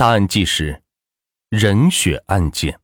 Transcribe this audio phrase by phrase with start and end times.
[0.00, 0.80] 大案纪实：
[1.50, 2.80] 人血案件。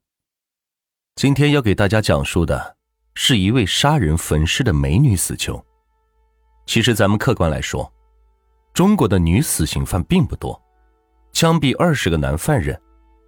[1.15, 2.77] 今天要给大家讲述的
[3.15, 5.65] 是一位杀人焚尸的美女死囚。
[6.67, 7.91] 其实，咱们客观来说，
[8.75, 10.63] 中国的女死刑犯并不多，
[11.33, 12.79] 枪毙二十个男犯人，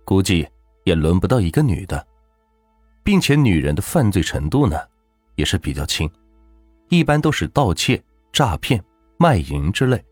[0.05, 0.47] 估计
[0.85, 2.07] 也轮不到一个女的，
[3.03, 4.79] 并且女人的犯罪程度呢，
[5.35, 6.07] 也是比较轻，
[6.91, 8.85] 一般都是盗窃、诈骗、
[9.19, 10.05] 卖淫之类。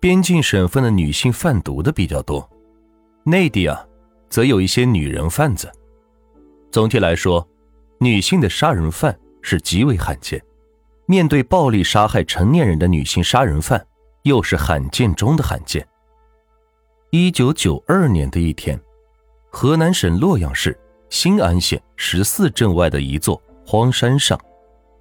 [0.00, 2.51] 边境省份的女性贩毒的比较多。
[3.24, 3.86] 内地啊，
[4.28, 5.70] 则有一些女人贩子。
[6.70, 7.46] 总体来说，
[7.98, 10.42] 女性的杀人犯是极为罕见。
[11.06, 13.84] 面对暴力杀害成年人的女性杀人犯，
[14.22, 15.86] 又是罕见中的罕见。
[17.10, 18.80] 一九九二年的一天，
[19.50, 20.78] 河南省洛阳市
[21.10, 24.40] 新安县十四镇外的一座荒山上，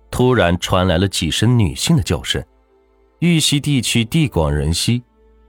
[0.09, 2.43] 突然传来了几声女性的叫声。
[3.20, 5.03] 玉溪地区地广人稀，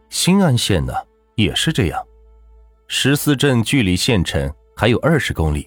[0.09, 0.93] 新安县呢
[1.35, 2.01] 也是这样。
[2.95, 5.67] 十四镇距离县城还有二十公里，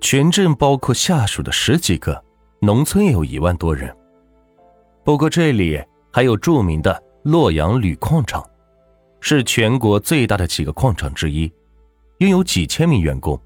[0.00, 2.20] 全镇包括下属的十几个
[2.60, 3.96] 农村也，有一万多人。
[5.04, 5.80] 不过这里
[6.12, 8.44] 还有著名的洛阳铝矿厂，
[9.20, 11.50] 是全国最大的几个矿场之一，
[12.18, 13.40] 拥有几千名员工。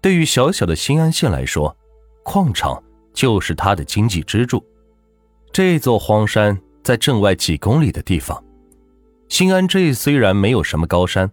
[0.00, 1.74] 对于小小的新安县来说，
[2.24, 2.82] 矿场
[3.14, 4.60] 就是它的经济支柱。
[5.52, 8.44] 这座荒山在镇外几公里的地方，
[9.28, 11.30] 新安镇虽然没有什么高山。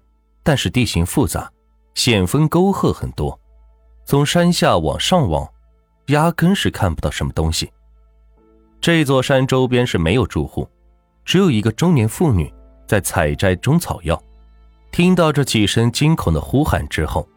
[0.47, 1.51] 但是地形复杂，
[1.93, 3.37] 险峰沟壑很多，
[4.05, 5.45] 从山下往上望，
[6.05, 7.69] 压根是看不到什么东西。
[8.79, 10.65] 这座山周边是没有住户，
[11.25, 12.49] 只有一个中年妇女
[12.87, 14.17] 在采摘中草药。
[14.89, 17.27] 听到这几声惊恐的呼喊之后，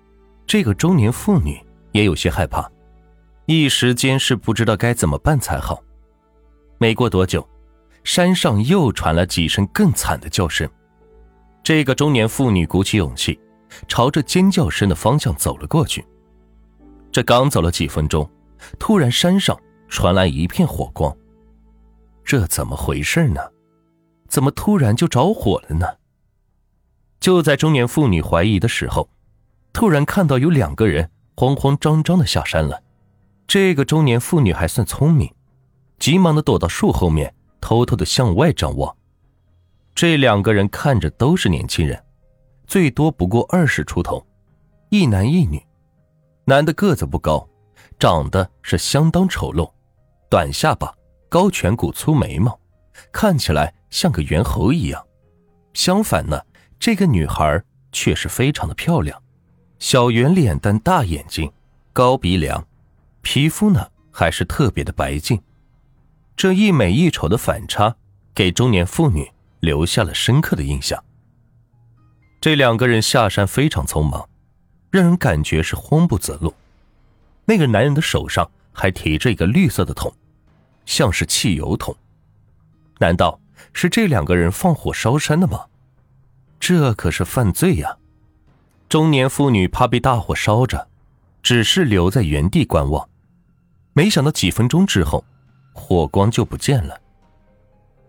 [0.47, 2.71] 这个中年妇女也有些害怕，
[3.47, 5.83] 一时间是不知道该怎么办才好。
[6.79, 7.45] 没过多久，
[8.05, 10.71] 山上又传来几声更惨的叫声。
[11.63, 13.39] 这个中年妇女鼓起勇气，
[13.87, 16.05] 朝着尖叫声的方向走了过去。
[17.13, 18.29] 这刚走了几分钟，
[18.79, 21.15] 突然山上传来一片火光。
[22.25, 23.41] 这怎么回事呢？
[24.29, 25.87] 怎么突然就着火了呢？
[27.19, 29.09] 就在中年妇女怀疑的时候，
[29.73, 32.83] 突然看到有两个人慌慌张张的下山了。
[33.47, 35.31] 这个中年妇女还算聪明，
[35.99, 38.97] 急忙的躲到树后面，偷偷的向外张望。
[40.01, 42.03] 这两个人看着都是年轻人，
[42.67, 44.27] 最多不过二十出头，
[44.89, 45.63] 一男一女。
[46.47, 47.47] 男的个子不高，
[47.99, 49.71] 长得是相当丑陋，
[50.31, 50.91] 短下巴，
[51.29, 52.59] 高颧骨，粗眉毛，
[53.13, 55.07] 看起来像个猿猴一样。
[55.75, 56.41] 相反呢，
[56.79, 57.63] 这个女孩
[57.93, 59.23] 却是非常的漂亮，
[59.79, 61.53] 小圆脸蛋，大眼睛，
[61.93, 62.67] 高鼻梁，
[63.21, 65.39] 皮肤呢还是特别的白净。
[66.35, 67.95] 这一美一丑的反差，
[68.35, 69.31] 给中年妇女。
[69.61, 71.03] 留下了深刻的印象。
[72.41, 74.27] 这两个人下山非常匆忙，
[74.91, 76.55] 让人感觉是慌不择路。
[77.45, 80.11] 那个男人的手上还提着一个绿色的桶，
[80.87, 81.95] 像是汽油桶。
[82.99, 83.39] 难道
[83.75, 85.67] 是这两个人放火烧山的吗？
[86.59, 87.97] 这可是犯罪呀！
[88.89, 90.89] 中年妇女怕被大火烧着，
[91.43, 93.07] 只是留在原地观望。
[93.93, 95.25] 没想到几分钟之后，
[95.73, 96.99] 火光就不见了。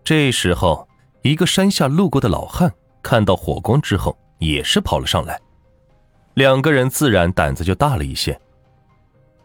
[0.02, 0.88] 这时候。
[1.22, 5.40] 一个山下路过的老汉看到火光之后，也是跑了上来，
[6.34, 8.38] 两个人自然胆子就大了一些。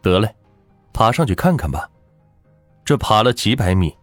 [0.02, 0.36] 得嘞，
[0.92, 1.88] 爬上去看看吧。
[2.84, 3.96] 这爬了几百米，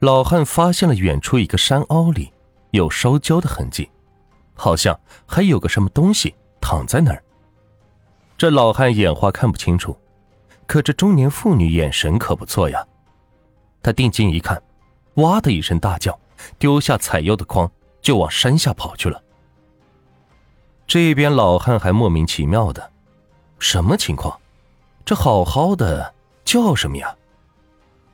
[0.00, 2.32] 老汉发现了远处一个山凹里
[2.72, 3.88] 有烧焦的痕迹，
[4.54, 7.22] 好像还有个什么东西躺在那儿。
[8.36, 9.96] 这老汉眼花看不清楚，
[10.66, 12.84] 可这中年妇女眼神可不错呀。
[13.82, 14.60] 他定睛一看，
[15.16, 16.18] 哇的一声大叫。
[16.58, 19.22] 丢下采药的筐，就往山下跑去了。
[20.86, 22.92] 这边老汉还莫名其妙的，
[23.58, 24.38] 什么情况？
[25.04, 27.14] 这好好的叫什么呀？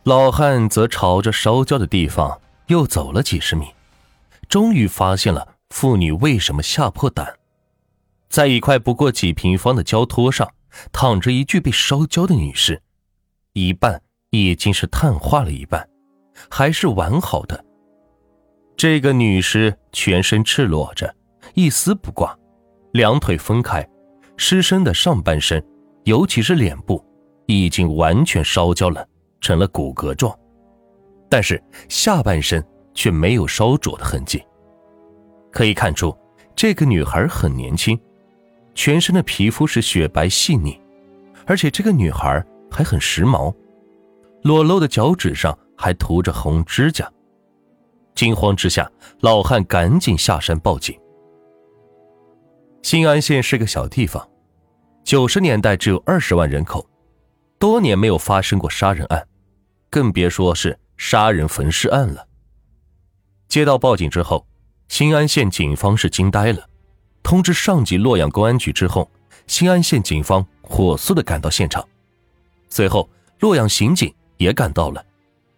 [0.04, 3.66] 老汉则朝着烧焦的地方又走了几十米，
[4.48, 7.36] 终于发现了妇女为什么吓破胆。
[8.28, 10.48] 在一块不过几平方的焦托上，
[10.92, 12.80] 躺着一具被烧焦的女尸，
[13.52, 14.00] 一半
[14.30, 15.88] 已经是碳化了一半，
[16.48, 17.64] 还是完好的。
[18.80, 21.14] 这个女尸全身赤裸着，
[21.52, 22.34] 一丝不挂，
[22.92, 23.86] 两腿分开，
[24.38, 25.62] 尸身的上半身，
[26.04, 27.04] 尤其是脸部，
[27.44, 29.06] 已经完全烧焦了，
[29.38, 30.34] 成了骨骼状，
[31.28, 34.42] 但是下半身却没有烧灼的痕迹。
[35.52, 36.16] 可以看出，
[36.56, 38.00] 这个女孩很年轻，
[38.74, 40.80] 全身的皮肤是雪白细腻，
[41.44, 43.54] 而且这个女孩还很时髦，
[44.42, 47.06] 裸露的脚趾上还涂着红指甲。
[48.14, 48.90] 惊慌之下，
[49.20, 50.98] 老汉赶紧下山报警。
[52.82, 54.28] 新安县是个小地方，
[55.04, 56.88] 九十年代只有二十万人口，
[57.58, 59.26] 多年没有发生过杀人案，
[59.88, 62.26] 更别说是杀人焚尸案了。
[63.48, 64.46] 接到报警之后，
[64.88, 66.66] 新安县警方是惊呆了，
[67.22, 69.10] 通知上级洛阳公安局之后，
[69.46, 71.86] 新安县警方火速的赶到现场，
[72.68, 73.08] 随后
[73.40, 75.04] 洛阳刑警也赶到了，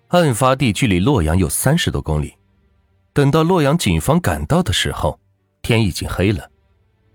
[0.08, 2.34] 案发地距离洛阳有三十多公里。
[3.14, 5.20] 等到洛阳警方赶到的时候，
[5.60, 6.50] 天已经黑了。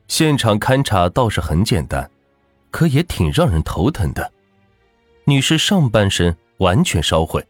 [0.07, 2.09] 现场勘查倒是很简单，
[2.69, 4.31] 可也挺让人头疼的。
[5.25, 7.45] 女士上半身完全烧毁，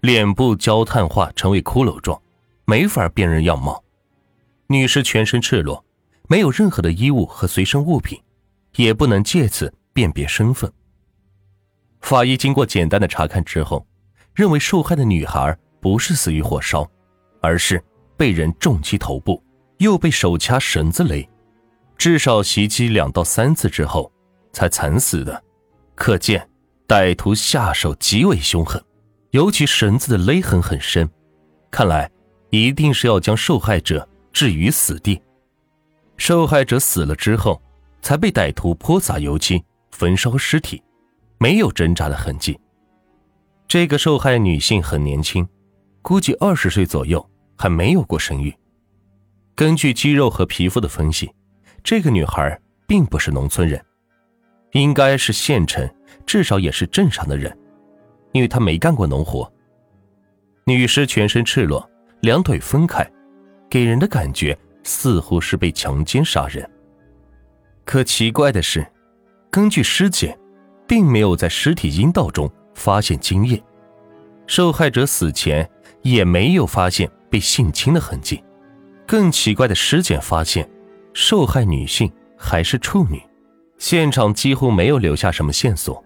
[0.00, 2.20] 脸部焦炭化成为骷髅状，
[2.64, 3.84] 没法辨认样貌。
[4.66, 5.84] 女士全身赤裸，
[6.26, 8.18] 没有任何的衣物和随身物品，
[8.76, 10.72] 也不能借此辨别身份。
[12.00, 13.86] 法医经过简单的查看之后，
[14.34, 16.90] 认为受害的女孩不是死于火烧，
[17.42, 17.84] 而是。
[18.20, 19.42] 被人重击头部，
[19.78, 21.26] 又被手掐绳子勒，
[21.96, 24.12] 至少袭击两到三次之后
[24.52, 25.42] 才惨死的，
[25.94, 26.46] 可见
[26.86, 28.84] 歹徒下手极为凶狠，
[29.30, 31.08] 尤其绳子的勒痕很深，
[31.70, 32.10] 看来
[32.50, 35.18] 一定是要将受害者置于死地。
[36.18, 37.62] 受害者死了之后，
[38.02, 40.82] 才被歹徒泼洒油漆焚烧尸体，
[41.38, 42.60] 没有挣扎的痕迹。
[43.66, 45.48] 这个受害女性很年轻，
[46.02, 47.26] 估计二十岁左右。
[47.60, 48.56] 还没有过生育。
[49.54, 51.30] 根据肌肉和皮肤的分析，
[51.84, 53.78] 这个女孩并不是农村人，
[54.72, 55.86] 应该是县城，
[56.24, 57.54] 至少也是镇上的人，
[58.32, 59.52] 因为她没干过农活。
[60.64, 61.86] 女尸全身赤裸，
[62.22, 63.06] 两腿分开，
[63.68, 66.66] 给人的感觉似乎是被强奸杀人。
[67.84, 68.86] 可奇怪的是，
[69.50, 70.34] 根据尸检，
[70.88, 73.62] 并没有在尸体阴道中发现精液，
[74.46, 75.70] 受害者死前
[76.00, 77.06] 也没有发现。
[77.30, 78.42] 被性侵的痕迹，
[79.06, 80.68] 更奇怪的尸检发现，
[81.14, 83.22] 受害女性还是处女，
[83.78, 86.04] 现场几乎没有留下什么线索，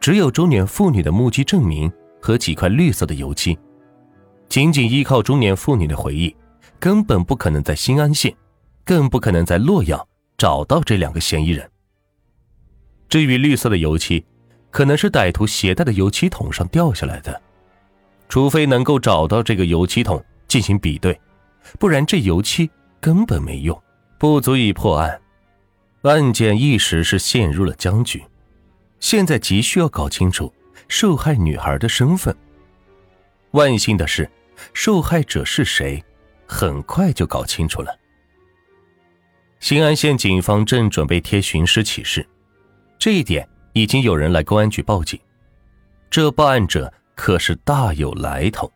[0.00, 3.56] 只有中年妇女的目击证明和几块绿色的油漆，
[4.48, 6.34] 仅仅依靠中年妇女的回忆，
[6.80, 8.34] 根本不可能在新安县，
[8.84, 11.70] 更不可能在洛阳找到这两个嫌疑人。
[13.08, 14.24] 至于绿色的油漆，
[14.70, 17.40] 可能是歹徒携带的油漆桶上掉下来的，
[18.28, 20.22] 除非能够找到这个油漆桶。
[20.48, 21.20] 进行比对，
[21.78, 22.70] 不然这油漆
[23.00, 23.80] 根本没用，
[24.18, 25.20] 不足以破案。
[26.02, 28.24] 案件一时是陷入了僵局。
[29.00, 30.52] 现在急需要搞清楚
[30.88, 32.34] 受害女孩的身份。
[33.50, 34.30] 万幸的是，
[34.72, 36.02] 受害者是谁，
[36.46, 37.98] 很快就搞清楚了。
[39.58, 42.26] 新安县警方正准备贴寻尸启事，
[42.98, 45.18] 这一点已经有人来公安局报警。
[46.08, 48.70] 这报案者可是大有来头。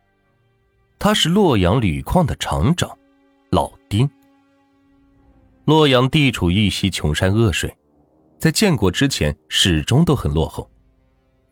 [1.03, 2.95] 他是洛阳铝矿的厂长，
[3.49, 4.09] 老丁。
[5.65, 7.75] 洛阳地处玉溪穷山恶水，
[8.39, 10.71] 在建国之前始终都很落后。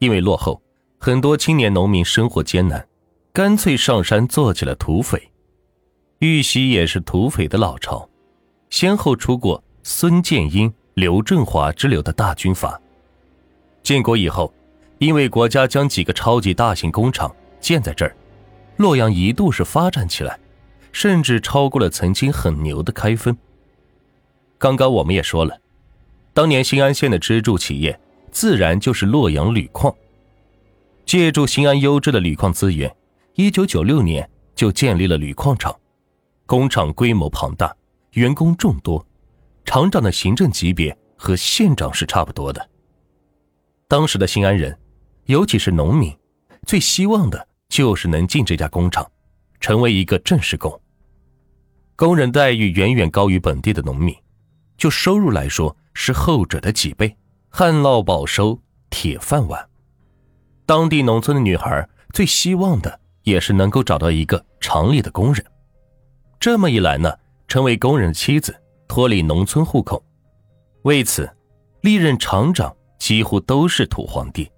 [0.00, 0.60] 因为落后，
[0.98, 2.86] 很多青年农民生活艰难，
[3.32, 5.32] 干脆上山做起了土匪。
[6.18, 8.06] 玉溪也是土匪的老巢，
[8.68, 12.78] 先后出过孙建英、刘振华之流的大军阀。
[13.82, 14.52] 建国以后，
[14.98, 18.14] 因为国家将几个超级大型工厂建在这儿。
[18.78, 20.38] 洛阳一度是发展起来，
[20.92, 23.36] 甚至超过了曾经很牛的开封。
[24.56, 25.60] 刚刚我们也说了，
[26.32, 27.98] 当年新安县的支柱企业
[28.30, 29.92] 自然就是洛阳铝矿。
[31.04, 32.94] 借助新安优质的铝矿资源，
[33.34, 35.76] 一九九六年就建立了铝矿厂，
[36.46, 37.74] 工厂规模庞大，
[38.12, 39.04] 员工众多，
[39.64, 42.68] 厂长的行政级别和县长是差不多的。
[43.88, 44.78] 当时的新安人，
[45.24, 46.16] 尤其是农民，
[46.64, 47.48] 最希望的。
[47.68, 49.08] 就是能进这家工厂，
[49.60, 50.80] 成为一个正式工。
[51.96, 54.14] 工人待遇远远高于本地的农民，
[54.76, 57.16] 就收入来说是后者的几倍。
[57.50, 58.60] 旱涝保收，
[58.90, 59.68] 铁饭碗。
[60.66, 65.44] 当地农村的女孩最希望的也是能够找到一个厂里的工人，
[66.38, 67.12] 这么一来呢，
[67.48, 68.54] 成为工人的妻子，
[68.86, 70.04] 脱离农村户口。
[70.82, 71.28] 为此，
[71.80, 74.50] 历任厂长几乎都是土皇帝。